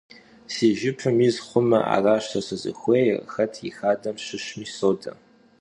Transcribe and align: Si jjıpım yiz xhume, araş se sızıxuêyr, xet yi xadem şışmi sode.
Si 0.53 0.67
jjıpım 0.77 1.17
yiz 1.23 1.37
xhume, 1.47 1.79
araş 1.95 2.23
se 2.31 2.41
sızıxuêyr, 2.47 3.17
xet 3.33 3.53
yi 3.63 3.69
xadem 3.77 4.17
şışmi 4.25 4.67
sode. 4.77 5.13